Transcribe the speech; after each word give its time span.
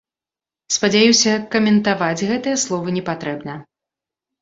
Спадзяюся, 0.77 1.35
каментаваць 1.57 2.25
гэтыя 2.33 2.61
словы 2.65 2.99
не 2.99 3.07
патрэбна. 3.15 3.53